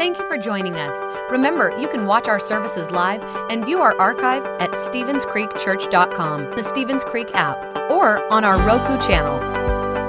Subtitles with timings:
[0.00, 0.94] Thank you for joining us.
[1.30, 7.04] Remember, you can watch our services live and view our archive at StevensCreekChurch.com, the Stevens
[7.04, 7.58] Creek app,
[7.90, 9.38] or on our Roku channel.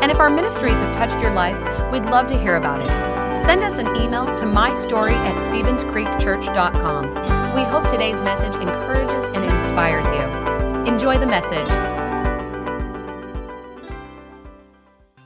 [0.02, 1.60] And if our ministries have touched your life,
[1.92, 2.88] we'd love to hear about it.
[3.44, 7.54] Send us an email to mystory at StevensCreekChurch.com.
[7.54, 10.22] We hope today's message encourages and inspires you.
[10.90, 11.68] Enjoy the message.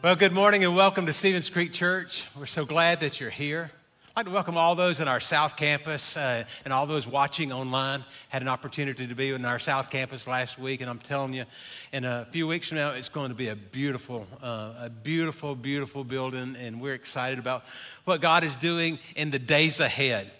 [0.02, 2.26] Well, good morning and welcome to Stevens Creek Church.
[2.36, 3.70] We're so glad that you're here.
[4.18, 7.52] I'd like to welcome all those in our South Campus uh, and all those watching
[7.52, 8.06] online.
[8.30, 11.44] Had an opportunity to be in our South Campus last week, and I'm telling you,
[11.92, 15.54] in a few weeks from now, it's going to be a beautiful, uh, a beautiful,
[15.54, 17.66] beautiful building, and we're excited about
[18.06, 20.32] what God is doing in the days ahead.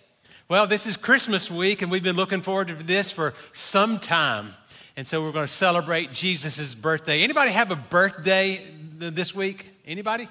[0.48, 4.54] Well, this is Christmas week, and we've been looking forward to this for some time.
[4.96, 7.24] And so we're going to celebrate Jesus' birthday.
[7.24, 8.66] Anybody have a birthday
[8.98, 9.70] this week?
[9.86, 10.30] Anybody?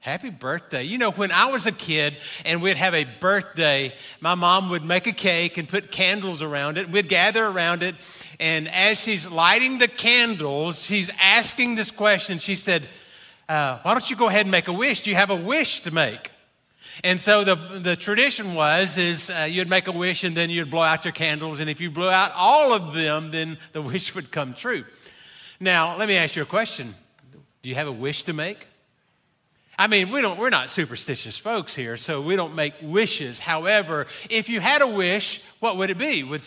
[0.00, 0.84] Happy birthday.
[0.84, 4.84] You know, when I was a kid and we'd have a birthday, my mom would
[4.84, 6.84] make a cake and put candles around it.
[6.84, 7.96] and We'd gather around it.
[8.38, 12.38] And as she's lighting the candles, she's asking this question.
[12.38, 12.84] She said,
[13.48, 15.00] uh, Why don't you go ahead and make a wish?
[15.00, 16.30] Do you have a wish to make?
[17.02, 20.70] And so the, the tradition was is uh, you'd make a wish and then you'd
[20.70, 21.58] blow out your candles.
[21.58, 24.84] And if you blew out all of them, then the wish would come true.
[25.58, 26.94] Now, let me ask you a question.
[27.62, 28.67] Do you have a wish to make?
[29.78, 33.38] I mean, we don't, we're not superstitious folks here, so we don't make wishes.
[33.38, 36.24] However, if you had a wish, what would it be?
[36.24, 36.42] Would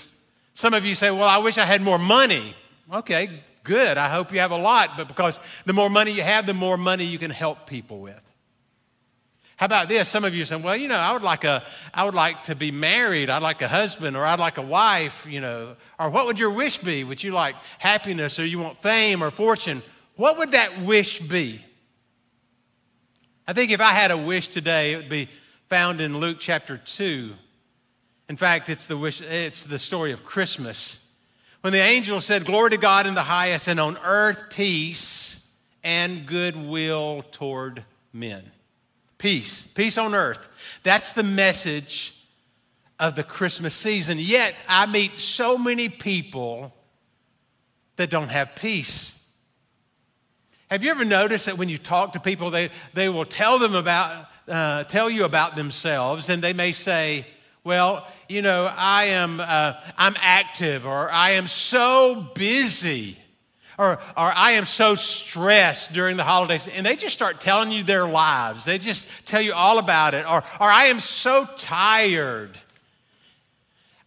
[0.54, 2.54] some of you say, Well, I wish I had more money?
[2.92, 3.30] Okay,
[3.64, 3.98] good.
[3.98, 6.76] I hope you have a lot, but because the more money you have, the more
[6.76, 8.22] money you can help people with.
[9.56, 10.10] How about this?
[10.10, 12.56] Some of you say, well, you know, I would like a, I would like to
[12.56, 13.30] be married.
[13.30, 15.78] I'd like a husband, or I'd like a wife, you know.
[15.98, 17.06] Or what would your wish be?
[17.06, 19.84] Would you like happiness, or you want fame or fortune?
[20.18, 21.64] What would that wish be?
[23.48, 25.30] I think if I had a wish today, it would be
[25.68, 27.34] found in Luke chapter 2.
[28.30, 31.06] In fact, it's the, wish, it's the story of Christmas.
[31.62, 35.48] When the angel said, Glory to God in the highest, and on earth peace
[35.84, 38.52] and goodwill toward men.
[39.18, 40.50] Peace, peace on earth.
[40.84, 42.16] That's the message
[43.00, 44.18] of the Christmas season.
[44.20, 46.74] Yet, I meet so many people
[47.96, 49.21] that don't have peace.
[50.72, 53.76] Have you ever noticed that when you talk to people, they, they will tell them
[53.76, 57.26] about, uh, tell you about themselves, and they may say,
[57.66, 63.18] well, you know, I am, uh, I'm active, or I am so busy,
[63.78, 66.70] or, or I am so stressed during the holidays.
[66.70, 68.64] And they just start telling you their lives.
[68.64, 70.26] They just tell you all about it.
[70.26, 72.58] Or, or I am so tired.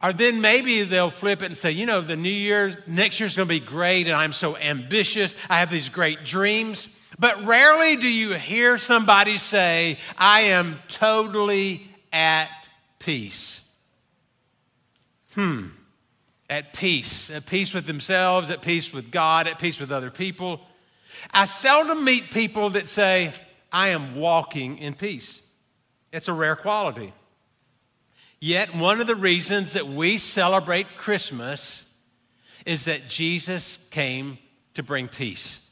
[0.04, 3.36] Or then maybe they'll flip it and say, you know, the new year, next year's
[3.36, 5.34] to be great, and I'm so ambitious.
[5.48, 6.88] I have these great dreams.
[7.18, 12.50] But rarely do you hear somebody say, I am totally at
[12.98, 13.66] peace.
[15.32, 15.68] Hmm.
[16.50, 17.30] At peace.
[17.30, 20.60] At peace with themselves, at peace with God, at peace with other people.
[21.30, 23.32] I seldom meet people that say,
[23.72, 25.50] I am walking in peace.
[26.12, 27.14] It's a rare quality.
[28.44, 31.94] Yet, one of the reasons that we celebrate Christmas
[32.66, 34.36] is that Jesus came
[34.74, 35.70] to bring peace.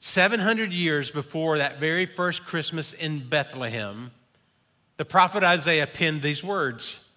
[0.00, 4.10] 700 years before that very first Christmas in Bethlehem,
[4.98, 7.08] the prophet Isaiah penned these words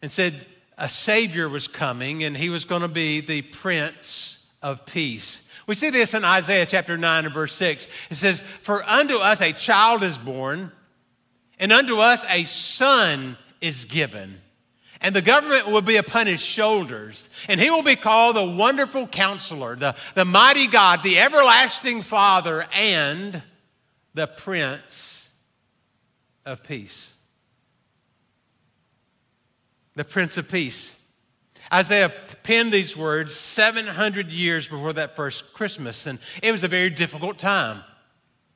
[0.00, 0.46] and said,
[0.78, 5.50] A Savior was coming and he was going to be the Prince of Peace.
[5.66, 7.88] We see this in Isaiah chapter 9 and verse 6.
[8.10, 10.70] It says, For unto us a child is born
[11.58, 14.40] and unto us a son is given.
[15.00, 17.28] And the government will be upon his shoulders.
[17.48, 22.66] And he will be called the wonderful counselor, the, the mighty God, the everlasting Father,
[22.72, 23.42] and
[24.14, 25.30] the Prince
[26.44, 27.14] of Peace.
[29.94, 31.02] The Prince of Peace.
[31.72, 32.12] Isaiah
[32.42, 37.38] penned these words 700 years before that first Christmas, and it was a very difficult
[37.38, 37.82] time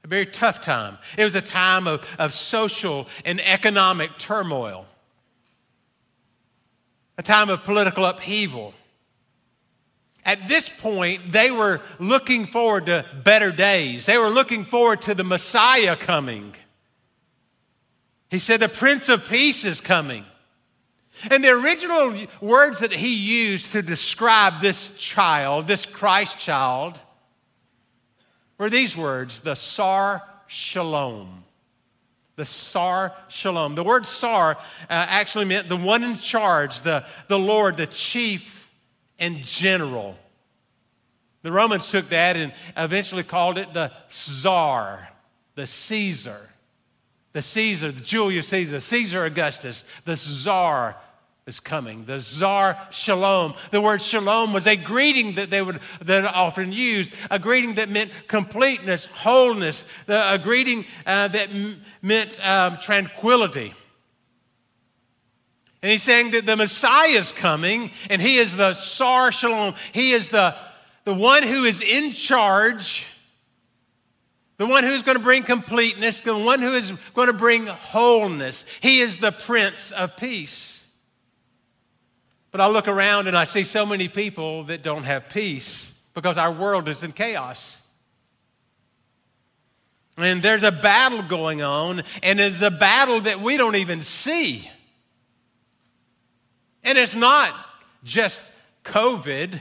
[0.05, 0.99] a very tough time.
[1.19, 4.87] It was a time of, of social and economic turmoil,
[7.19, 8.75] a time of political upheaval.
[10.25, 14.07] At this point, they were looking forward to better days.
[14.07, 16.55] They were looking forward to the Messiah coming.
[18.31, 20.25] He said, The Prince of Peace is coming.
[21.31, 27.03] And the original words that he used to describe this child, this Christ child,
[28.61, 31.45] were these words the Sar Shalom.
[32.37, 33.75] The Sar Shalom.
[33.75, 34.59] The word Sar uh,
[34.89, 38.71] actually meant the one in charge, the, the Lord, the chief
[39.19, 40.17] and general.
[41.43, 45.09] The Romans took that and eventually called it the Czar,
[45.55, 46.51] the Caesar.
[47.33, 50.97] The Caesar, the Julius Caesar, Caesar Augustus, the czar
[51.51, 52.07] is coming.
[52.07, 53.55] The czar shalom.
[53.73, 57.91] The word shalom was a greeting that they would that often used, a greeting that
[57.91, 63.75] meant completeness, wholeness, a greeting uh, that m- meant um, tranquility.
[65.83, 69.75] And he's saying that the Messiah is coming, and he is the Sar Shalom.
[69.93, 70.55] He is the,
[71.05, 73.07] the one who is in charge,
[74.59, 78.67] the one who's going to bring completeness, the one who is going to bring wholeness.
[78.83, 80.80] He is the Prince of Peace.
[82.53, 86.37] But I look around and I see so many people that don't have peace because
[86.37, 87.81] our world is in chaos.
[90.17, 94.69] And there's a battle going on, and it's a battle that we don't even see.
[96.85, 97.55] And it's not
[98.05, 98.41] just
[98.85, 99.61] COVID.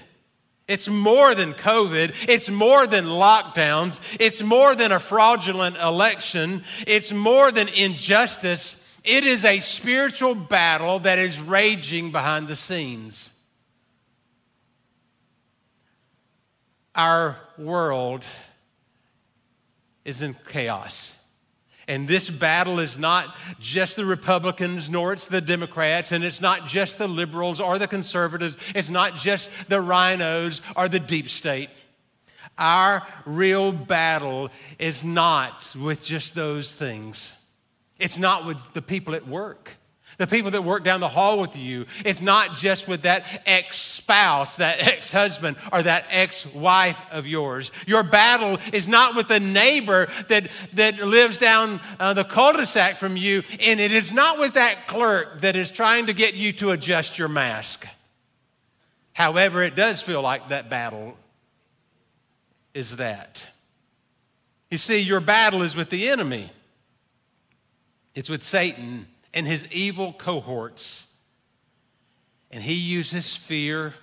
[0.67, 2.13] It's more than COVID.
[2.27, 4.01] It's more than lockdowns.
[4.19, 6.63] It's more than a fraudulent election.
[6.85, 8.88] It's more than injustice.
[9.03, 13.33] It is a spiritual battle that is raging behind the scenes.
[16.95, 18.25] Our world
[20.03, 21.15] is in chaos.
[21.87, 26.67] And this battle is not just the Republicans, nor it's the Democrats, and it's not
[26.67, 31.69] just the liberals or the conservatives, it's not just the RINOs or the deep state.
[32.59, 37.38] Our real battle is not with just those things.
[37.99, 39.77] It's not with the people at work
[40.19, 41.85] the people that work down the hall with you.
[42.03, 47.25] It's not just with that ex spouse, that ex husband, or that ex wife of
[47.25, 47.71] yours.
[47.87, 52.65] Your battle is not with the neighbor that, that lives down uh, the cul de
[52.65, 56.33] sac from you, and it is not with that clerk that is trying to get
[56.33, 57.87] you to adjust your mask.
[59.13, 61.17] However, it does feel like that battle
[62.73, 63.47] is that.
[64.69, 66.49] You see, your battle is with the enemy.
[68.15, 71.07] It's with Satan and his evil cohorts.
[72.51, 73.93] And he uses fear,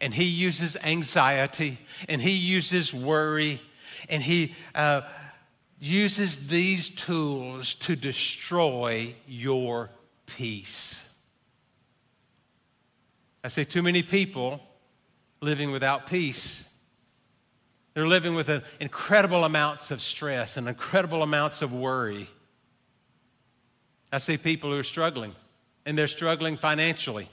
[0.00, 3.60] and he uses anxiety, and he uses worry,
[4.10, 5.00] and he uh,
[5.80, 9.90] uses these tools to destroy your
[10.26, 11.14] peace.
[13.42, 14.60] I say, too many people
[15.40, 16.68] living without peace.
[17.94, 18.50] They're living with
[18.80, 22.28] incredible amounts of stress and incredible amounts of worry.
[24.12, 25.34] I see people who are struggling,
[25.84, 27.28] and they're struggling financially.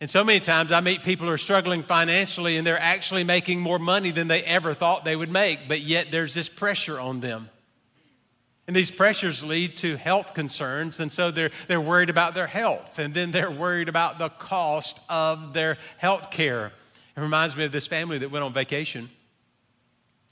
[0.00, 3.60] And so many times I meet people who are struggling financially and they're actually making
[3.60, 7.20] more money than they ever thought they would make, but yet there's this pressure on
[7.20, 7.48] them.
[8.66, 12.98] And these pressures lead to health concerns, and so they're, they're worried about their health,
[12.98, 16.72] and then they're worried about the cost of their health care.
[17.16, 19.10] It reminds me of this family that went on vacation.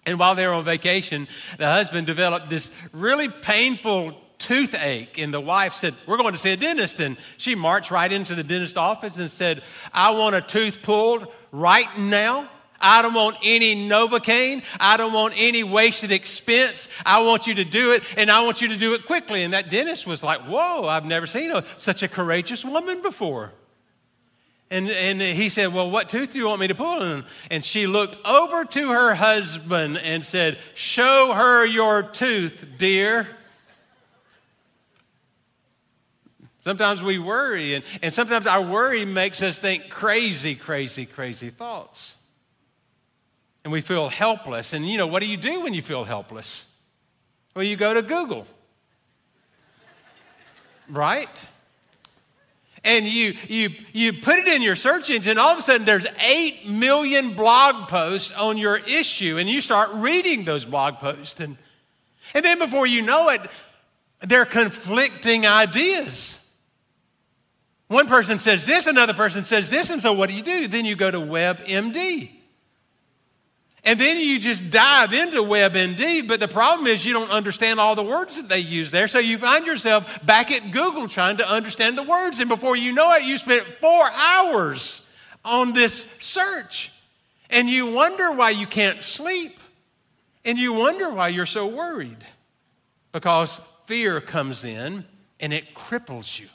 [0.04, 1.28] And while they were on vacation,
[1.58, 5.18] the husband developed this really painful toothache.
[5.18, 7.00] And the wife said, We're going to see a dentist.
[7.00, 9.62] And she marched right into the dentist office and said,
[9.92, 12.48] I want a tooth pulled right now.
[12.84, 14.64] I don't want any Novocaine.
[14.80, 16.88] I don't want any wasted expense.
[17.06, 19.44] I want you to do it, and I want you to do it quickly.
[19.44, 23.52] And that dentist was like, Whoa, I've never seen a, such a courageous woman before.
[24.72, 27.22] And, and he said, Well, what tooth do you want me to pull?
[27.50, 33.28] And, she looked over to her husband and said, Show her your tooth, dear.
[36.64, 42.24] Sometimes we worry, and, and sometimes our worry makes us think crazy, crazy, crazy thoughts.
[43.64, 44.72] And we feel helpless.
[44.72, 46.76] And you know, what do you do when you feel helpless?
[47.54, 48.46] Well, you go to Google,
[50.88, 51.28] right?
[52.84, 56.06] And you, you, you put it in your search engine, all of a sudden there's
[56.18, 61.38] 8 million blog posts on your issue, and you start reading those blog posts.
[61.38, 61.56] And,
[62.34, 63.40] and then before you know it,
[64.20, 66.44] they're conflicting ideas.
[67.86, 70.66] One person says this, another person says this, and so what do you do?
[70.66, 72.30] Then you go to WebMD.
[73.92, 77.94] And then you just dive into WebMD, but the problem is you don't understand all
[77.94, 79.06] the words that they use there.
[79.06, 82.40] So you find yourself back at Google trying to understand the words.
[82.40, 85.06] And before you know it, you spent four hours
[85.44, 86.90] on this search.
[87.50, 89.58] And you wonder why you can't sleep.
[90.42, 92.26] And you wonder why you're so worried.
[93.12, 95.04] Because fear comes in
[95.38, 96.48] and it cripples you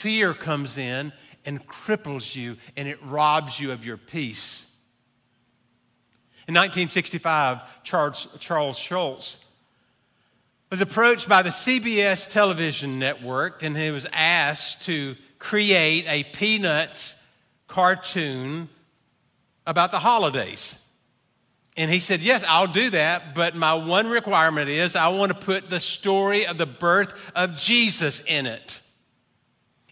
[0.00, 1.12] fear comes in
[1.44, 4.69] and cripples you and it robs you of your peace.
[6.48, 9.46] In 1965, Charles, Charles Schulz
[10.70, 17.26] was approached by the CBS television network and he was asked to create a Peanuts
[17.66, 18.68] cartoon
[19.66, 20.86] about the holidays.
[21.76, 25.38] And he said, Yes, I'll do that, but my one requirement is I want to
[25.38, 28.79] put the story of the birth of Jesus in it.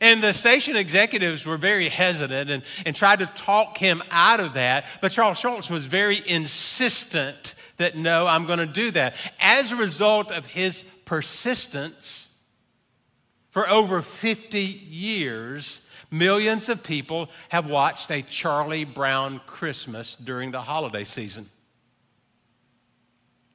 [0.01, 4.55] And the station executives were very hesitant and, and tried to talk him out of
[4.55, 4.85] that.
[5.01, 9.15] But Charles Schulz was very insistent that no, I'm going to do that.
[9.41, 12.33] As a result of his persistence,
[13.51, 20.61] for over 50 years, millions of people have watched a Charlie Brown Christmas during the
[20.61, 21.49] holiday season.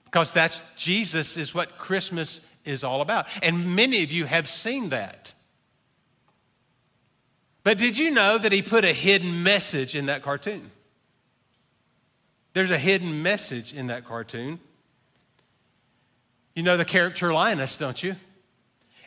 [0.06, 3.28] Because that's Jesus is what Christmas is all about.
[3.42, 5.34] And many of you have seen that.
[7.64, 10.70] But did you know that he put a hidden message in that cartoon?
[12.54, 14.60] There's a hidden message in that cartoon.
[16.54, 18.16] You know the character Linus, don't you?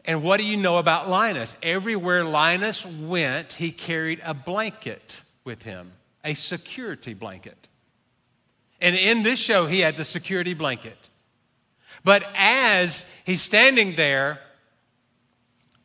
[0.04, 1.56] And what do you know about Linus?
[1.62, 5.92] Everywhere Linus went, he carried a blanket with him,
[6.24, 7.68] a security blanket.
[8.80, 10.96] And in this show, he had the security blanket.
[12.04, 14.38] But as he's standing there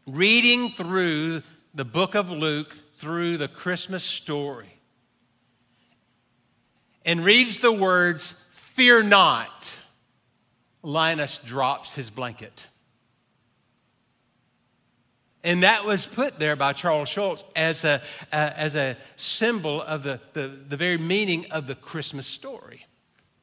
[0.05, 1.41] reading through
[1.73, 4.77] the book of Luke, through the Christmas story,
[7.03, 9.79] and reads the words, Fear not,
[10.83, 12.67] Linus drops his blanket.
[15.43, 18.01] And that was put there by Charles Schulz as a,
[18.31, 22.85] uh, as a symbol of the, the, the very meaning of the Christmas story.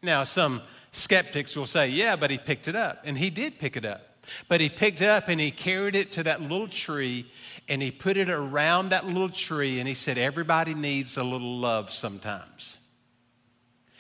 [0.03, 3.03] Now, some skeptics will say, yeah, but he picked it up.
[3.05, 4.08] And he did pick it up.
[4.49, 7.27] But he picked up and he carried it to that little tree
[7.69, 11.59] and he put it around that little tree and he said, everybody needs a little
[11.59, 12.79] love sometimes.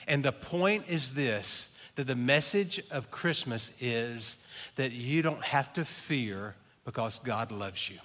[0.07, 4.37] And the point is this that the message of Christmas is
[4.77, 6.55] that you don't have to fear
[6.85, 7.99] because God loves you.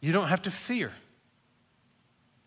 [0.00, 0.92] You don't have to fear.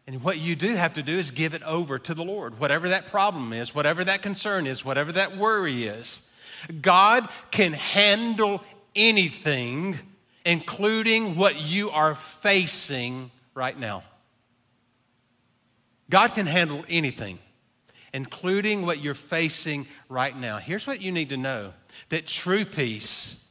[0.05, 2.59] And what you do have to do is give it over to the Lord.
[2.59, 6.29] Whatever that problem is, whatever that concern is, whatever that worry is,
[6.81, 8.61] God can handle
[8.95, 9.97] anything,
[10.45, 14.03] including what you are facing right now.
[16.09, 17.39] God can handle anything,
[18.13, 20.57] including what you're facing right now.
[20.57, 21.73] Here's what you need to know
[22.09, 23.43] that true peace,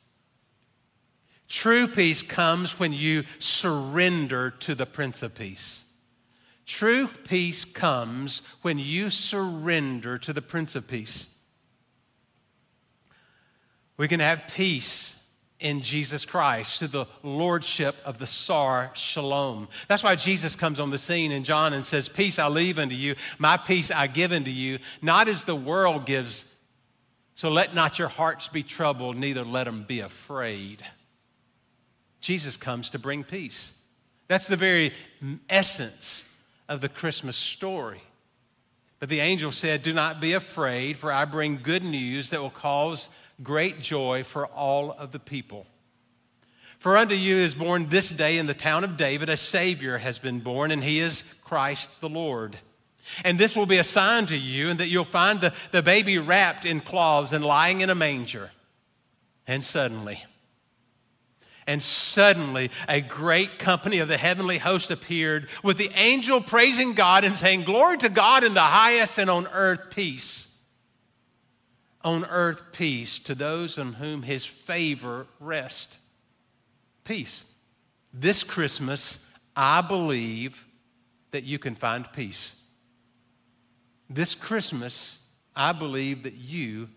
[1.49, 5.85] true peace comes when you surrender to the Prince of Peace.
[6.65, 11.32] True peace comes when you surrender to the Prince of Peace.
[13.97, 15.19] We can have peace
[15.63, 19.69] in Jesus Christ, to the lordship of the Sar Shalom.
[19.87, 22.97] That's why Jesus comes on the scene in John and says, Peace I leave unto
[22.97, 26.53] you, my peace I give unto you, not as the world gives.
[27.37, 30.85] So let not your hearts be troubled, neither let them be afraid.
[32.21, 33.73] Jesus comes to bring peace.
[34.29, 34.93] That's the very
[35.49, 36.29] essence
[36.69, 38.03] of the Christmas story.
[38.99, 42.51] But the angel said, Do not be afraid, for I bring good news that will
[42.51, 43.09] cause
[43.43, 45.67] great joy for all of the people.
[46.79, 50.19] For unto you is born this day in the town of David a Savior has
[50.19, 52.57] been born, and he is Christ the Lord.
[53.25, 56.19] And this will be a sign to you, and that you'll find the, the baby
[56.19, 58.51] wrapped in cloths and lying in a manger.
[59.47, 60.25] And suddenly,
[61.67, 67.23] and suddenly, a great company of the heavenly host appeared with the angel praising God
[67.23, 70.52] and saying, Glory to God in the highest, and on earth peace
[72.05, 75.99] on earth peace to those on whom his favor rests.
[77.05, 77.45] Peace.
[78.13, 80.67] This Christmas, I believe
[81.31, 82.63] that you can find peace.
[84.11, 85.19] This Christmas,
[85.57, 86.89] I believe that you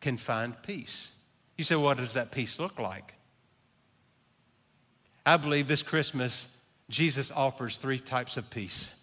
[0.00, 1.12] can find peace.
[1.56, 3.14] You say, what does that peace look like?
[5.24, 8.94] I believe this Christmas, Jesus offers three types of peace.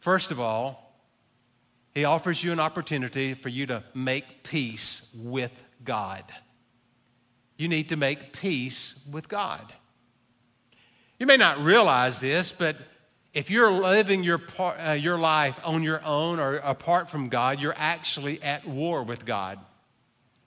[0.00, 0.83] First of all,
[1.94, 5.52] he offers you an opportunity for you to make peace with
[5.84, 6.24] God.
[7.56, 9.72] You need to make peace with God.
[11.18, 12.76] You may not realize this, but
[13.32, 17.74] if you're living your, uh, your life on your own or apart from God, you're
[17.76, 19.60] actually at war with God.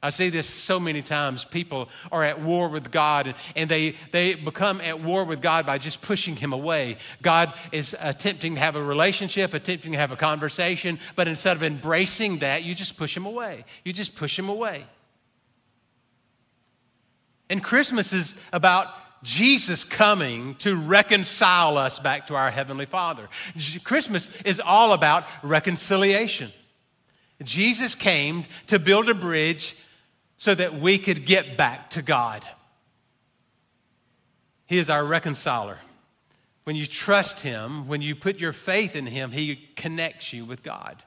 [0.02, 1.44] I see this so many times.
[1.44, 5.80] People are at war with God and they, they become at war with God by
[5.80, 6.98] just pushing Him away.
[7.24, 11.64] God is attempting to have a relationship, attempting to have a conversation, but instead of
[11.64, 13.66] embracing that, you just push Him away.
[13.84, 14.86] You just push Him away.
[17.50, 18.90] And Christmas is about
[19.24, 23.28] Jesus coming to reconcile us back to our Heavenly Father.
[23.84, 26.52] Christmas is all about reconciliation.
[27.44, 29.76] Jesus came to build a bridge
[30.38, 32.48] so that we could get back to God.
[34.68, 35.78] He is our reconciler.
[36.64, 40.64] When you trust Him, when you put your faith in Him, He connects you with
[40.64, 41.02] God.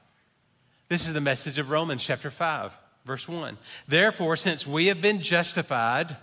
[0.89, 3.57] This is the message of Romans chapter 5, verse 1.
[3.87, 6.17] Therefore, since we have been justified,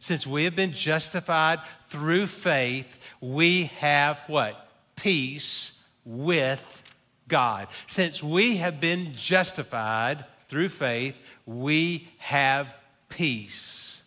[0.00, 4.68] since we have been justified through faith, we have what?
[4.96, 6.82] Peace with
[7.28, 7.68] God.
[7.86, 12.74] Since we have been justified through faith, we have
[13.08, 14.02] peace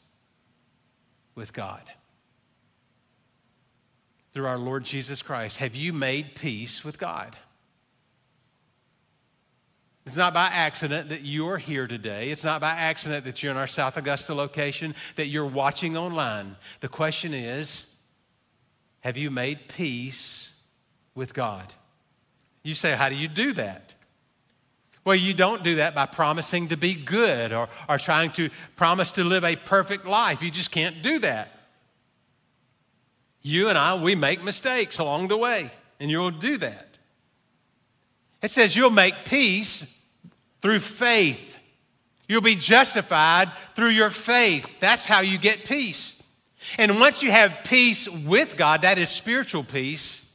[1.36, 1.82] with God.
[4.34, 7.36] Through our Lord Jesus Christ, have you made peace with God?
[10.06, 12.32] It's not by accident that you're here today.
[12.32, 16.56] It's not by accident that you're in our South Augusta location, that you're watching online.
[16.80, 17.94] The question is
[19.02, 20.56] have you made peace
[21.16, 21.74] with God?
[22.64, 23.89] You say, How do you do that?
[25.06, 29.12] Well, you don't do that by promising to be good or, or trying to promise
[29.12, 30.44] to live a perfect life.
[30.44, 31.52] You just can't do that.
[33.42, 36.88] You and I, we make mistakes along the way, and you'll do that.
[38.42, 39.98] It says you'll make peace
[40.62, 41.58] through faith.
[42.28, 44.68] You'll be justified through your faith.
[44.80, 46.22] That's how you get peace.
[46.78, 50.32] And once you have peace with God, that is spiritual peace,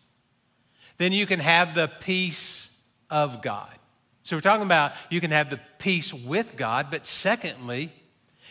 [0.98, 2.76] then you can have the peace
[3.10, 3.70] of God.
[4.24, 7.92] So we're talking about you can have the peace with God, but secondly,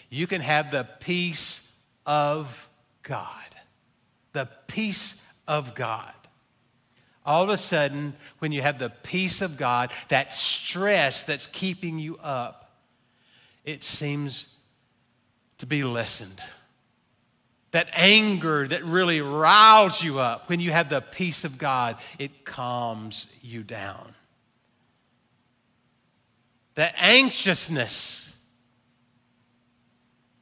[0.10, 1.74] you can have the peace
[2.06, 2.70] of
[3.01, 3.27] God.
[4.34, 6.13] The peace of God.
[7.25, 11.98] All of a sudden, when you have the peace of God, that stress that's keeping
[11.98, 12.72] you up,
[13.65, 14.56] it seems
[15.58, 16.44] to be lessened.
[17.72, 22.46] That anger that really riles you up, when you have the peace of God, it
[22.46, 24.13] calms you down.
[26.75, 28.36] That anxiousness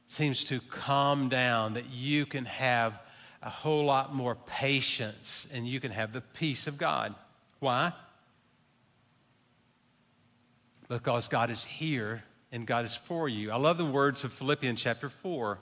[0.06, 3.00] seems to calm down, that you can have
[3.42, 7.14] a whole lot more patience and you can have the peace of God.
[7.58, 7.92] Why?
[10.88, 12.22] Because God is here
[12.52, 13.50] and God is for you.
[13.50, 15.58] I love the words of Philippians chapter 4,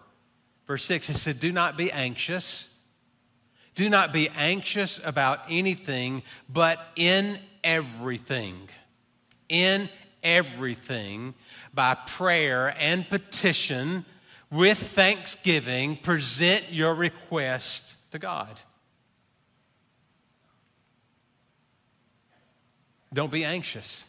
[0.66, 1.10] verse 6.
[1.10, 2.74] It said, Do not be anxious.
[3.76, 8.68] Do not be anxious about anything, but in everything.
[9.48, 9.88] In
[10.22, 11.34] everything,
[11.72, 14.04] by prayer and petition
[14.50, 18.60] with thanksgiving, present your request to God.
[23.12, 24.06] Don't be anxious.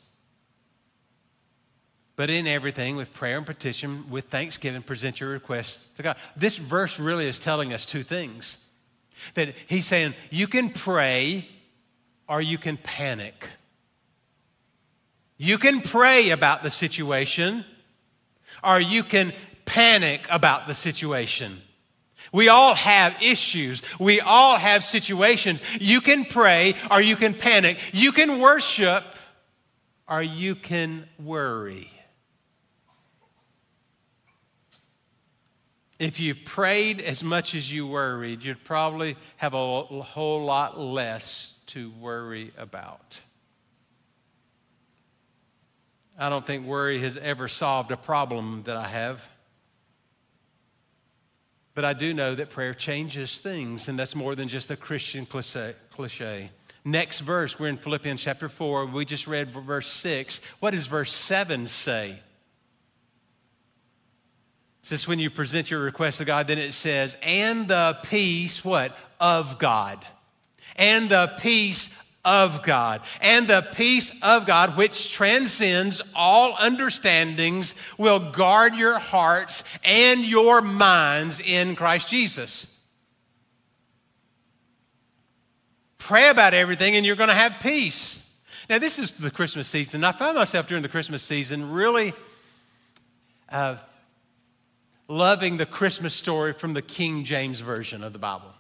[2.16, 6.18] But in everything, with prayer and petition, with thanksgiving, present your request to God.
[6.36, 8.68] This verse really is telling us two things.
[9.34, 11.48] That he's saying you can pray
[12.28, 13.48] or you can panic.
[15.42, 17.66] You can pray about the situation
[18.64, 19.34] or you can
[19.66, 21.64] panic about the situation.
[22.32, 23.82] We all have issues.
[24.00, 25.60] We all have situations.
[25.80, 27.80] You can pray or you can panic.
[27.92, 29.04] You can worship
[30.08, 31.90] or you can worry.
[35.98, 41.56] If you prayed as much as you worried, you'd probably have a whole lot less
[41.68, 43.22] to worry about.
[46.22, 49.28] I don't think worry has ever solved a problem that I have.
[51.74, 55.26] But I do know that prayer changes things, and that's more than just a Christian
[55.26, 56.50] cliche.
[56.86, 58.86] Next verse, we're in Philippians chapter 4.
[58.88, 60.42] We just read verse 6.
[60.60, 62.20] What does verse 7 say?
[64.84, 68.96] Says, when you present your request to God, then it says, and the peace, what?
[69.20, 70.04] Of God.
[70.76, 73.02] And the peace of God.
[73.20, 80.62] And the peace of God, which transcends all understandings, will guard your hearts and your
[80.62, 82.78] minds in Christ Jesus.
[85.98, 88.30] Pray about everything and you're going to have peace.
[88.70, 90.04] Now, this is the Christmas season.
[90.04, 92.14] I found myself during the Christmas season really
[93.50, 93.76] uh,
[95.08, 98.54] loving the Christmas story from the King James Version of the Bible.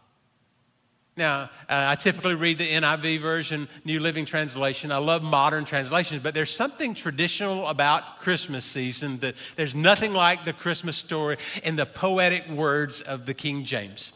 [1.22, 4.92] Now, uh, I typically read the NIV version, New Living Translation.
[4.92, 10.46] I love modern translations, but there's something traditional about Christmas season that there's nothing like
[10.46, 14.14] the Christmas story in the poetic words of the King James.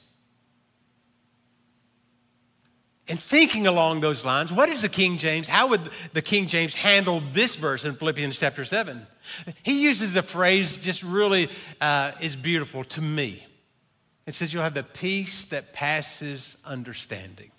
[3.07, 5.47] And thinking along those lines, what is the King James?
[5.47, 5.81] How would
[6.13, 9.05] the King James handle this verse in Philippians chapter 7?
[9.61, 13.45] He uses a phrase just really uh, is beautiful to me.
[14.25, 17.51] It says you'll have the peace that passes understanding.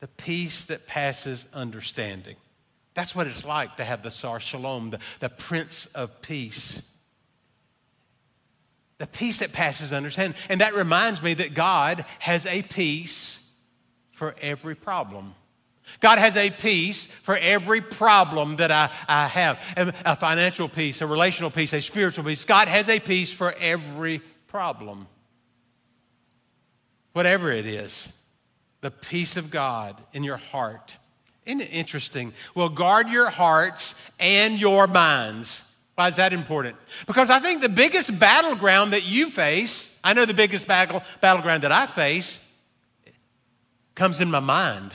[0.00, 2.36] The peace that passes understanding.
[2.94, 6.82] That's what it's like to have the Sar Shalom, the, the Prince of Peace.
[8.98, 10.38] The peace that passes understanding.
[10.48, 13.50] And that reminds me that God has a peace
[14.12, 15.34] for every problem.
[16.00, 19.58] God has a peace for every problem that I, I have
[20.04, 22.44] a financial peace, a relational peace, a spiritual peace.
[22.44, 24.20] God has a peace for every
[24.56, 25.06] problem.
[27.12, 28.10] Whatever it is,
[28.80, 30.96] the peace of God in your heart.
[31.44, 32.32] Isn't it interesting?
[32.54, 35.74] Will guard your hearts and your minds.
[35.94, 36.76] Why is that important?
[37.06, 41.62] Because I think the biggest battleground that you face, I know the biggest battle, battleground
[41.64, 42.42] that I face,
[43.94, 44.94] comes in my mind.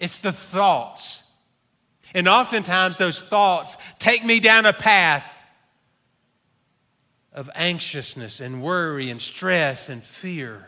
[0.00, 1.22] It's the thoughts.
[2.14, 5.37] And oftentimes those thoughts take me down a path
[7.38, 10.66] of anxiousness and worry and stress and fear.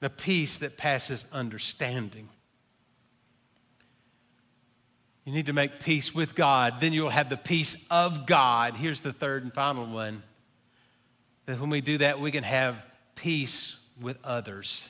[0.00, 2.28] The peace that passes understanding.
[5.24, 8.74] You need to make peace with God, then you'll have the peace of God.
[8.74, 10.22] Here's the third and final one
[11.46, 14.88] that when we do that, we can have peace with others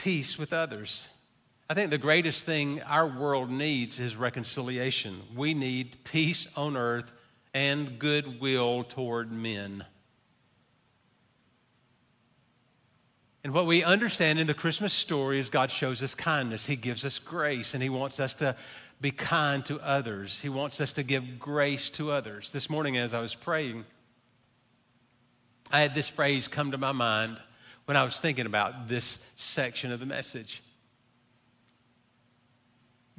[0.00, 1.08] peace with others.
[1.70, 5.22] I think the greatest thing our world needs is reconciliation.
[5.36, 7.12] We need peace on earth
[7.54, 9.84] and goodwill toward men.
[13.44, 16.66] And what we understand in the Christmas story is God shows us kindness.
[16.66, 18.56] He gives us grace, and He wants us to
[19.00, 20.40] be kind to others.
[20.40, 22.50] He wants us to give grace to others.
[22.50, 23.84] This morning, as I was praying,
[25.70, 27.40] I had this phrase come to my mind
[27.84, 30.64] when I was thinking about this section of the message.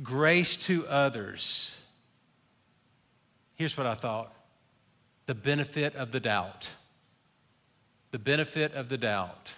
[0.02, 1.80] Grace to others.
[3.56, 4.34] Here's what I thought
[5.28, 6.72] the benefit of the doubt.
[8.12, 9.54] The benefit of the doubt.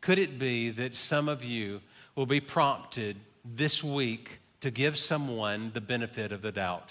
[0.00, 1.80] Could it be that some of you
[2.14, 6.90] will be prompted this week to give someone the benefit of the doubt?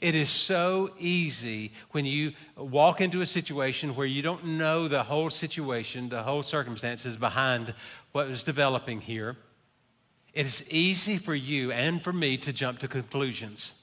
[0.00, 5.02] It is so easy when you walk into a situation where you don't know the
[5.02, 7.74] whole situation, the whole circumstances behind
[8.12, 9.36] what was developing here.
[10.34, 13.80] It is easy for you and for me to jump to conclusions.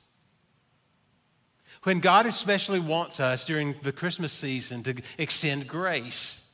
[1.83, 6.45] When God especially wants us during the Christmas season to extend grace,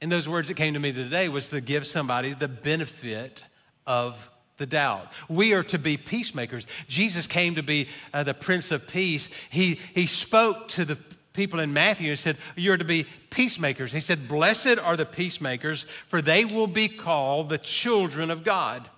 [0.00, 3.44] and those words that came to me today was to give somebody the benefit
[3.86, 5.12] of the doubt.
[5.28, 6.66] We are to be peacemakers.
[6.88, 9.30] Jesus came to be uh, the Prince of Peace.
[9.50, 10.98] He, he spoke to the
[11.38, 13.92] people in Matthew and said, You're to be peacemakers.
[13.92, 18.90] He said, Blessed are the peacemakers, for they will be called the children of God.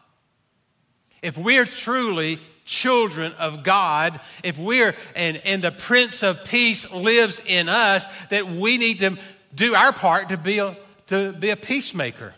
[1.21, 7.43] If we're truly children of God, if we're, and, and the Prince of Peace lives
[7.45, 9.19] in us, that we need to
[9.55, 10.75] do our part to be a,
[11.09, 12.33] to be a peacemaker.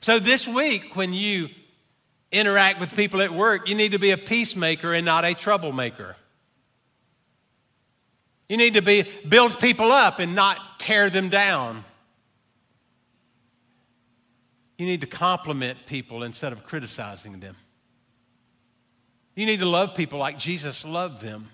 [0.00, 1.50] So this week, when you
[2.32, 6.16] interact with people at work, you need to be a peacemaker and not a troublemaker.
[8.50, 11.84] You need to be build people up and not tear them down.
[14.76, 17.54] You need to compliment people instead of criticizing them.
[19.36, 21.48] You need to love people like Jesus loved them.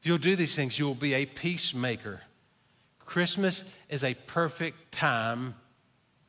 [0.00, 2.22] If you'll do these things, you will be a peacemaker.
[3.04, 5.56] Christmas is a perfect time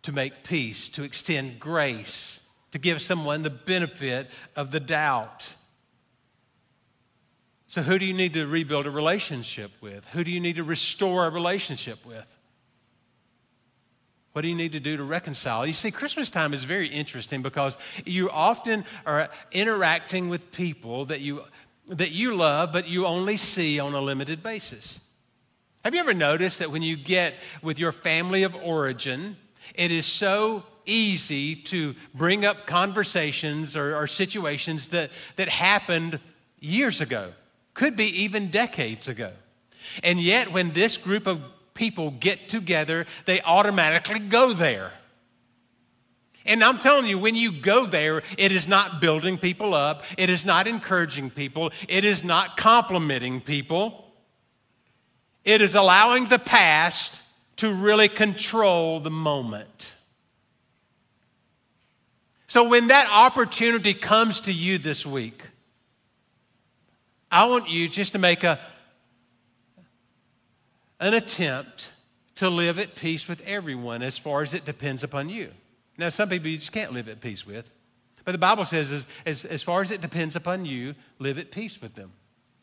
[0.02, 5.56] to make peace, to extend grace, to give someone the benefit of the doubt.
[7.72, 10.06] So, who do you need to rebuild a relationship with?
[10.08, 12.38] Who do you need to restore a relationship with?
[14.34, 15.66] What do you need to do to reconcile?
[15.66, 21.22] You see, Christmas time is very interesting because you often are interacting with people that
[21.22, 21.46] you,
[21.88, 25.00] that you love, but you only see on a limited basis.
[25.86, 29.38] Have you ever noticed that when you get with your family of origin,
[29.76, 36.20] it is so easy to bring up conversations or, or, situations that, that happened
[36.60, 37.32] years ago,
[37.82, 39.32] could be even decades ago.
[40.04, 41.42] And yet, when this group of
[41.74, 44.92] people get together, they automatically go there.
[46.46, 50.30] And I'm telling you, when you go there, it is not building people up, it
[50.30, 54.06] is not encouraging people, it is not complimenting people.
[55.44, 57.20] It is allowing the past
[57.56, 59.94] to really control the moment.
[62.46, 65.48] So when that opportunity comes to you this week,
[67.32, 68.60] I want you just to make a,
[71.00, 71.92] an attempt
[72.36, 75.52] to live at peace with everyone as far as it depends upon you.
[75.98, 77.72] Now, some people you just can't live at peace with.
[78.26, 81.52] But the Bible says, as, as, as far as it depends upon you, live at
[81.52, 82.12] peace with them.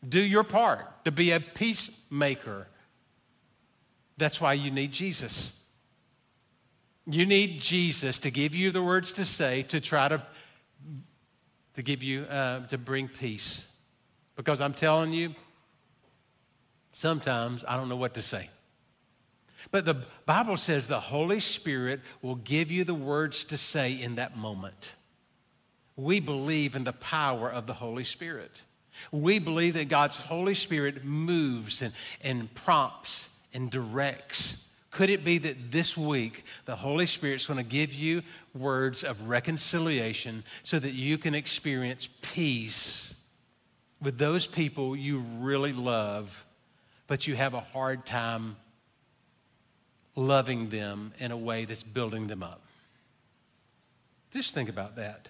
[0.07, 2.67] Do your part to be a peacemaker
[4.19, 5.61] that's why you need Jesus.
[7.05, 10.21] You need Jesus to give you the words to say to try to,
[11.75, 13.65] to give you, uh, to bring peace.
[14.39, 15.35] Because I'm telling you,
[16.93, 18.49] sometimes I don't know what to say.
[19.69, 24.15] But the Bible says the Holy Spirit will give you the words to say in
[24.15, 24.93] that moment.
[25.97, 28.51] We believe in the power of the Holy Spirit.
[29.11, 34.69] We believe that God's Holy Spirit moves and, and prompts and directs.
[34.89, 38.23] Could it be that this week the Holy Spirit's going to give you
[38.57, 43.15] words of reconciliation so that you can experience peace
[44.01, 46.45] with those people you really love,
[47.07, 48.55] but you have a hard time
[50.15, 52.61] loving them in a way that's building them up?
[54.31, 55.29] Just think about that.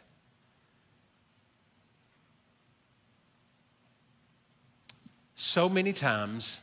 [5.36, 6.60] So many times,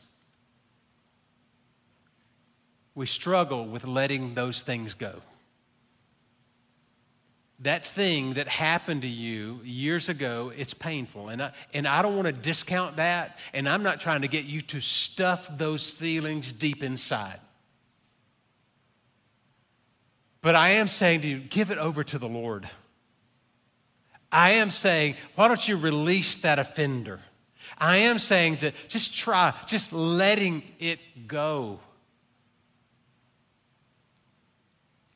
[2.93, 5.21] we struggle with letting those things go.
[7.61, 11.29] That thing that happened to you years ago, it's painful.
[11.29, 13.39] And I, and I don't want to discount that.
[13.51, 17.39] And I'm not trying to get you to stuff those feelings deep inside.
[20.41, 22.69] But I am saying to you, give it over to the Lord.
[24.31, 27.19] I am saying, why don't you release that offender?
[27.77, 31.79] I am saying to just try, just letting it go.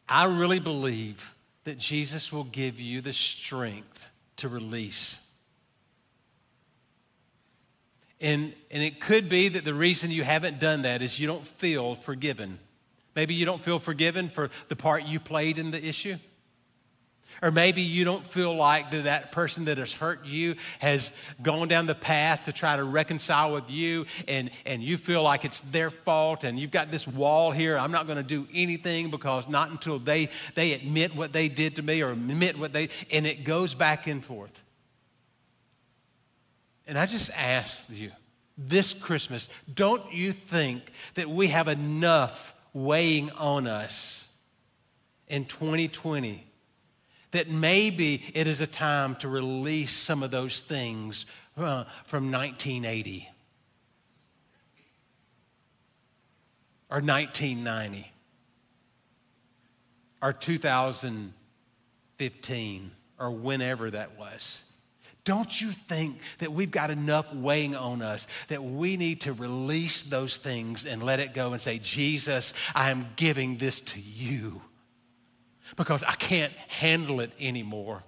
[0.07, 5.27] I really believe that Jesus will give you the strength to release.
[8.19, 11.45] And, and it could be that the reason you haven't done that is you don't
[11.45, 12.59] feel forgiven.
[13.15, 16.17] Maybe you don't feel forgiven for the part you played in the issue.
[17.41, 21.67] Or maybe you don't feel like that, that person that has hurt you has gone
[21.67, 25.59] down the path to try to reconcile with you and, and you feel like it's
[25.61, 27.77] their fault and you've got this wall here.
[27.77, 31.77] I'm not going to do anything because not until they, they admit what they did
[31.77, 34.61] to me or admit what they, and it goes back and forth.
[36.87, 38.11] And I just ask you
[38.57, 44.27] this Christmas, don't you think that we have enough weighing on us
[45.27, 46.45] in 2020
[47.31, 51.25] that maybe it is a time to release some of those things
[51.57, 53.29] uh, from 1980
[56.89, 58.11] or 1990
[60.21, 64.63] or 2015 or whenever that was.
[65.23, 70.01] Don't you think that we've got enough weighing on us that we need to release
[70.03, 74.63] those things and let it go and say, Jesus, I am giving this to you?
[75.75, 78.03] Because I can't handle it anymore.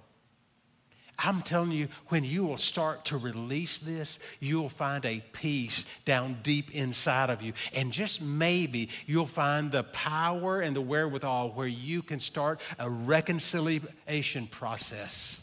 [1.18, 6.38] I'm telling you, when you will start to release this, you'll find a peace down
[6.42, 7.52] deep inside of you.
[7.72, 12.90] And just maybe you'll find the power and the wherewithal where you can start a
[12.90, 15.40] reconciliation process.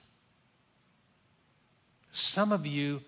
[2.12, 3.01] Some of you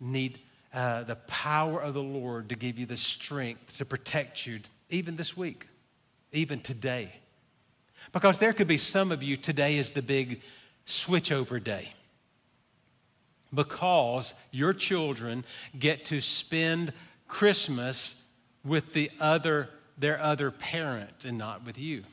[0.00, 0.38] need
[0.72, 5.16] uh, the power of the Lord to give you the strength to protect you, even
[5.16, 5.66] this week,
[6.30, 7.12] even today.
[8.12, 10.40] Because there could be some of you today is the big
[10.86, 11.92] switchover day.
[13.52, 15.44] Because your children
[15.78, 16.92] get to spend
[17.26, 18.24] Christmas
[18.64, 22.04] with the other, their other parent and not with you.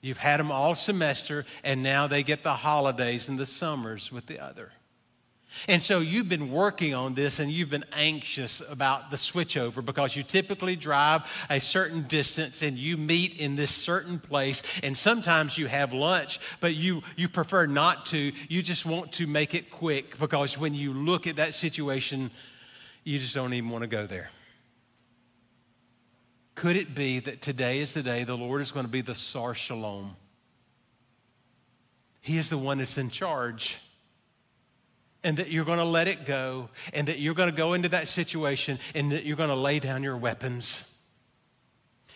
[0.00, 4.26] You've had them all semester, and now they get the holidays and the summers with
[4.26, 4.72] the other.
[5.66, 10.14] And so you've been working on this and you've been anxious about the switchover because
[10.14, 14.62] you typically drive a certain distance and you meet in this certain place.
[14.82, 18.32] And sometimes you have lunch, but you, you prefer not to.
[18.48, 22.30] You just want to make it quick because when you look at that situation,
[23.04, 24.30] you just don't even want to go there.
[26.54, 29.14] Could it be that today is the day the Lord is going to be the
[29.14, 30.16] Sar Shalom?
[32.20, 33.78] He is the one that's in charge
[35.24, 37.88] and that you're going to let it go, and that you're going to go into
[37.88, 40.92] that situation, and that you're going to lay down your weapons.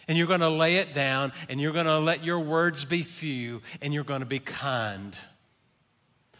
[0.08, 3.02] And you're going to lay it down, and you're going to let your words be
[3.02, 5.16] few, and you're going to be kind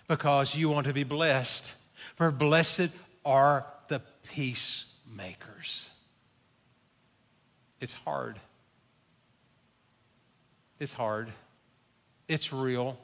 [0.09, 1.75] because you want to be blessed.
[2.17, 2.91] For blessed
[3.25, 5.91] are the peacemakers.
[7.81, 8.39] It's hard.
[10.79, 11.33] It's hard.
[12.29, 12.99] It's real.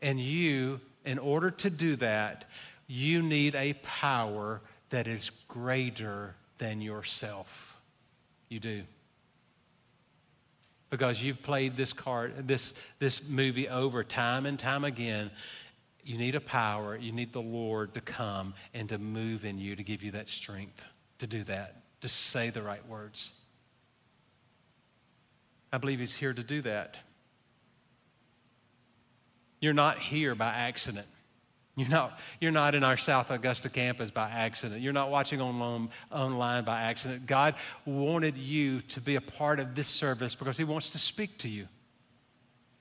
[0.00, 2.44] And you in order to do that,
[2.86, 7.80] you need a power that is greater than yourself.
[8.50, 8.82] You do.
[10.90, 15.30] Because you've played this card, this, this movie over time and time again.
[16.04, 16.94] You need a power.
[16.94, 20.28] You need the Lord to come and to move in you to give you that
[20.28, 20.84] strength
[21.20, 23.32] to do that, to say the right words.
[25.72, 26.98] I believe He's here to do that.
[29.60, 31.06] You're not here by accident.
[31.76, 34.80] You're not, you're not in our South Augusta campus by accident.
[34.80, 37.26] You're not watching online, online by accident.
[37.26, 41.38] God wanted you to be a part of this service because He wants to speak
[41.38, 41.68] to you.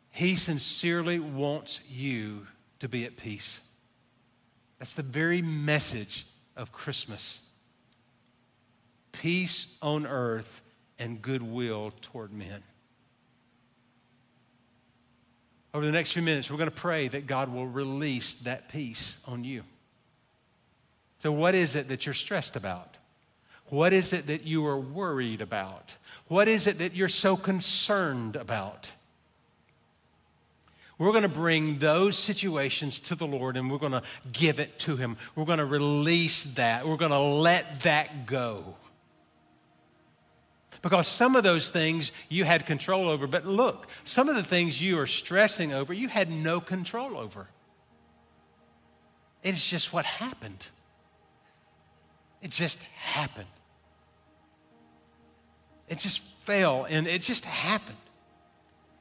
[0.09, 2.47] He sincerely wants you
[2.79, 3.61] to be at peace.
[4.79, 7.41] That's the very message of Christmas
[9.11, 10.61] peace on earth
[10.99, 12.63] and goodwill toward men.
[15.77, 19.21] Over the next few minutes, we're going to pray that God will release that peace
[19.27, 19.61] on you.
[21.19, 22.97] So, what is it that you're stressed about?
[23.67, 25.95] What is it that you are worried about?
[26.29, 28.91] What is it that you're so concerned about?
[30.97, 34.79] We're going to bring those situations to the Lord and we're going to give it
[34.79, 35.15] to Him.
[35.35, 36.87] We're going to release that.
[36.87, 38.77] We're going to let that go.
[40.81, 44.81] Because some of those things you had control over, but look, some of the things
[44.81, 47.47] you are stressing over, you had no control over.
[49.43, 50.67] It's just what happened.
[52.41, 53.47] It just happened.
[55.87, 57.97] It just fell and it just happened.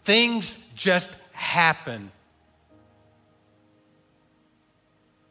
[0.04, 2.12] Things just happen.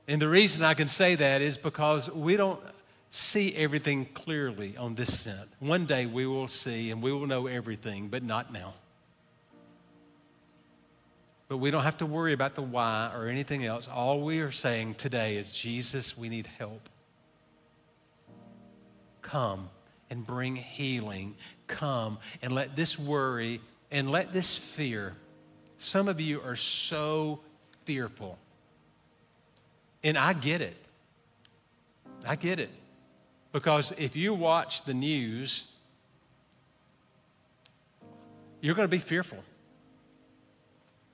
[0.07, 2.59] And the reason I can say that is because we don't
[3.15, 5.49] see everything clearly on this scent.
[5.59, 8.73] One day we will see and we will know everything, but not now.
[11.47, 13.87] But we don't have to worry about the why or anything else.
[13.87, 16.89] All we are saying today is, Jesus, we need help.
[19.21, 19.69] Come
[20.09, 21.35] and bring healing.
[21.67, 25.15] Come and let this worry and let this fear.
[25.77, 27.39] Some of you are so
[27.85, 28.37] fearful.
[30.03, 30.75] And I get it.
[32.27, 32.71] I get it.
[33.55, 35.63] Because if you watch the news,
[38.59, 39.41] you're going to be fearful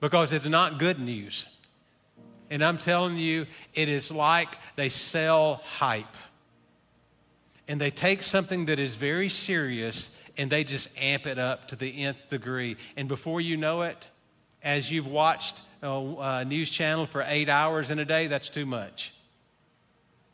[0.00, 1.46] because it's not good news.
[2.50, 6.16] And I'm telling you, it is like they sell hype.
[7.68, 11.76] And they take something that is very serious and they just amp it up to
[11.76, 12.76] the nth degree.
[12.96, 14.04] And before you know it,
[14.64, 19.12] as you've watched a news channel for eight hours in a day, that's too much.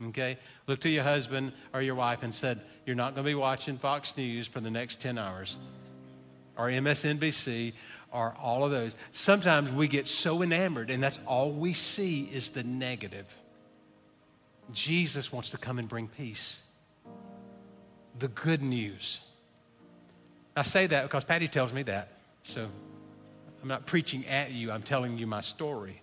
[0.06, 0.38] Okay?
[0.68, 3.78] Look to your husband or your wife and said, You're not going to be watching
[3.78, 5.56] Fox News for the next 10 hours
[6.56, 7.72] or MSNBC
[8.12, 8.94] or all of those.
[9.10, 13.34] Sometimes we get so enamored and that's all we see is the negative.
[14.72, 16.62] Jesus wants to come and bring peace.
[18.18, 19.22] The good news.
[20.54, 22.08] I say that because Patty tells me that.
[22.42, 22.66] So
[23.62, 26.02] I'm not preaching at you, I'm telling you my story.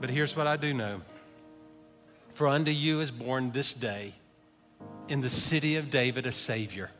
[0.00, 1.02] But here's what I do know
[2.34, 4.14] for unto you is born this day
[5.08, 6.90] in the city of David a Savior,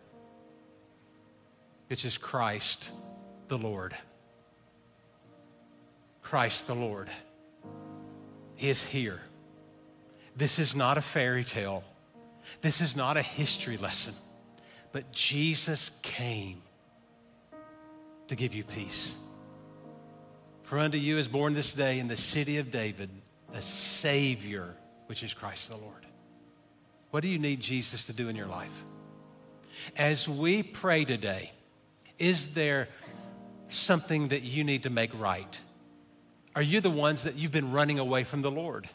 [1.89, 2.91] which is Christ
[3.49, 3.97] the Lord.
[6.23, 7.11] Christ the Lord.
[8.57, 9.21] He is here.
[10.37, 11.85] This is not a fairy tale.
[12.61, 14.15] This is not a history lesson.
[14.93, 16.63] But Jesus came
[18.29, 19.17] to give you peace.
[20.63, 23.11] For unto you is born this day in the city of David
[23.53, 24.77] a Savior
[25.11, 26.07] which is Christ the Lord.
[27.11, 28.85] What do you need Jesus to do in your life?
[29.97, 31.51] As we pray today,
[32.17, 32.87] is there
[33.67, 35.59] something that you need to make right?
[36.55, 38.89] Are you the ones that you've been running away from the Lord?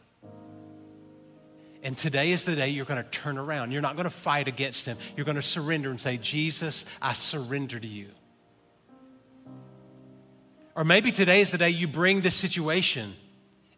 [1.84, 3.74] And today is the day you're going to turn around.
[3.74, 4.98] You're not going to fight against him.
[5.18, 8.08] You're going to surrender and say, Jesus, I surrender to you.
[10.76, 13.18] Or maybe today is the day you bring this situation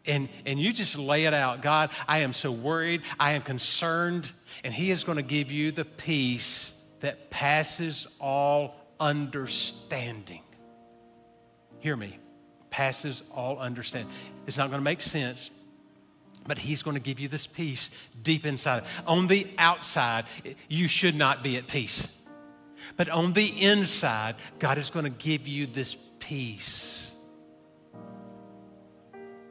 [0.06, 1.62] and, and you just lay it out.
[1.62, 3.02] God, I am so worried.
[3.20, 4.32] I am concerned.
[4.64, 10.42] And He is going to give you the peace that passes all understanding.
[11.80, 12.18] Hear me.
[12.70, 14.12] Passes all understanding.
[14.46, 15.50] It's not going to make sense,
[16.46, 17.90] but He's going to give you this peace
[18.22, 18.84] deep inside.
[19.06, 20.24] On the outside,
[20.68, 22.18] you should not be at peace.
[22.96, 27.07] But on the inside, God is going to give you this peace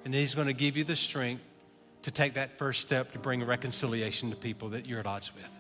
[0.08, 1.43] and He's going to give you the strength
[2.04, 5.52] to take that first step to bring reconciliation to people that you're at odds with.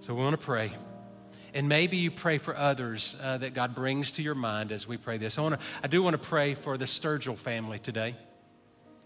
[0.00, 0.72] So we want to pray.
[1.54, 4.96] And maybe you pray for others uh, that God brings to your mind as we
[4.96, 5.38] pray this.
[5.38, 8.16] I, wanna, I do want to pray for the Sturgill family today.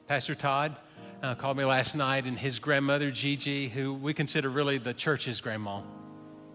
[0.09, 0.75] Pastor Todd
[1.23, 5.43] uh, called me last night, and his grandmother, Gigi, who we consider really the church's
[5.43, 5.83] grandma.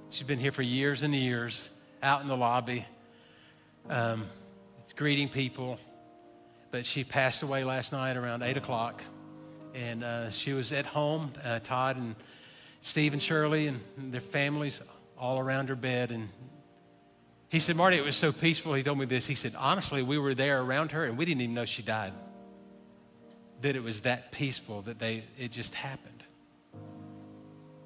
[0.10, 1.70] She's been here for years and years,
[2.02, 2.88] out in the lobby,
[3.88, 4.26] um,
[4.96, 5.80] greeting people
[6.76, 9.02] but she passed away last night around 8 o'clock.
[9.74, 12.18] And uh, she was at home, uh, Todd and
[12.82, 14.82] Steve and Shirley and their families
[15.18, 16.12] all around her bed.
[16.12, 16.28] And
[17.48, 18.74] he said, Marty, it was so peaceful.
[18.74, 19.26] He told me this.
[19.26, 22.12] He said, honestly, we were there around her and we didn't even know she died.
[23.62, 26.26] that it was that peaceful that they, it just happened.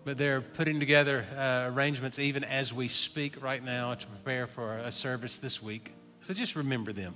[0.03, 4.79] But they're putting together uh, arrangements even as we speak right now to prepare for
[4.79, 5.93] a service this week.
[6.23, 7.13] So just remember them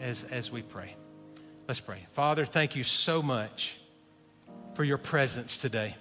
[0.00, 0.96] as, as we pray.
[1.66, 2.06] Let's pray.
[2.12, 3.76] Father, thank you so much
[4.74, 5.94] for your presence today.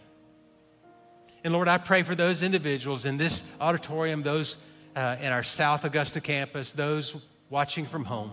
[1.43, 4.57] And Lord, I pray for those individuals in this auditorium, those
[4.95, 7.15] uh, in our South Augusta campus, those
[7.49, 8.31] watching from home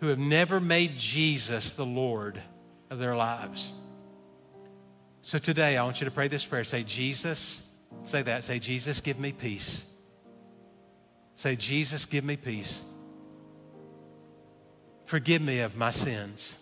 [0.00, 2.40] who have never made Jesus the Lord
[2.90, 3.72] of their lives.
[5.22, 6.62] So today, I want you to pray this prayer.
[6.62, 7.68] Say, Jesus,
[8.04, 8.44] say that.
[8.44, 9.90] Say, Jesus, give me peace.
[11.34, 12.84] Say, Jesus, give me peace.
[15.06, 16.58] Forgive me of my sins.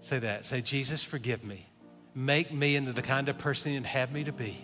[0.00, 0.46] Say that.
[0.46, 1.66] Say, Jesus, forgive me.
[2.14, 4.56] Make me into the kind of person you'd have me to be.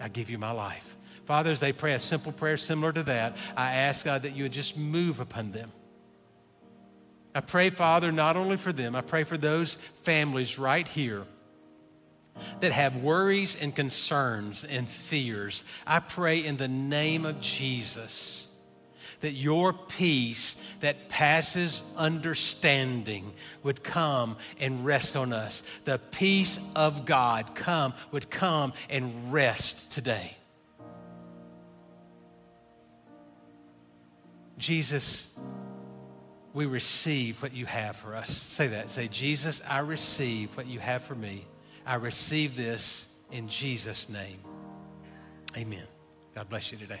[0.00, 0.96] I give you my life.
[1.24, 4.44] Father, as they pray a simple prayer similar to that, I ask God that you
[4.44, 5.72] would just move upon them.
[7.34, 11.24] I pray, Father, not only for them, I pray for those families right here
[12.60, 15.64] that have worries and concerns and fears.
[15.86, 18.46] I pray in the name of Jesus
[19.24, 25.62] that your peace that passes understanding would come and rest on us.
[25.86, 30.36] The peace of God come would come and rest today.
[34.58, 35.34] Jesus,
[36.52, 38.30] we receive what you have for us.
[38.30, 38.90] Say that.
[38.90, 41.46] Say, Jesus, I receive what you have for me.
[41.86, 44.40] I receive this in Jesus' name.
[45.56, 45.86] Amen.
[46.34, 47.00] God bless you today.